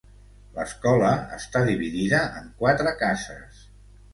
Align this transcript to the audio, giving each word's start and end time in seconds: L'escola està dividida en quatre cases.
L'escola 0.53 1.11
està 1.35 1.63
dividida 1.67 2.23
en 2.41 2.51
quatre 2.63 2.95
cases. 3.05 3.65